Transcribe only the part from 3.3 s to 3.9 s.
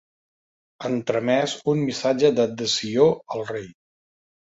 al rei.